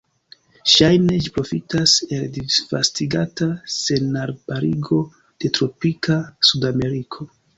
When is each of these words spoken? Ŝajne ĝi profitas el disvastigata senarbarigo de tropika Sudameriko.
Ŝajne 0.75 1.17
ĝi 1.25 1.31
profitas 1.35 1.93
el 2.15 2.23
disvastigata 2.37 3.49
senarbarigo 3.75 5.01
de 5.45 5.55
tropika 5.59 6.19
Sudameriko. 6.53 7.29